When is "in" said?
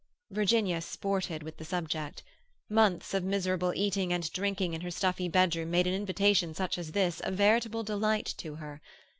4.73-4.81